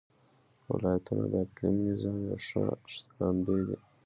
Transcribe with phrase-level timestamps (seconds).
[0.71, 2.61] ولایتونه د اقلیمي نظام یو ښه
[2.93, 3.77] ښکارندوی دی.